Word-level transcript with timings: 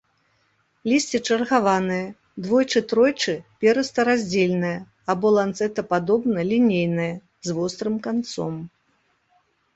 Лісце 0.91 1.19
чаргаванае, 1.33 1.99
двойчы-тройчы 2.45 3.35
перыстараздзельнае 3.65 4.73
або 5.17 5.27
ланцэтападобна-лінейнае, 5.37 7.13
з 7.51 7.59
вострым 7.61 8.03
канцом. 8.11 8.53